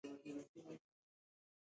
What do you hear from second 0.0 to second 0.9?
ایا میلمانه مو خوښیږي؟